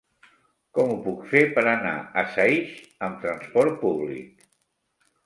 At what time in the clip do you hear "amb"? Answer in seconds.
3.09-3.21